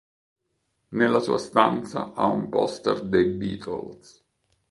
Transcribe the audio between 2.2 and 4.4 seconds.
un poster dei "Beatles".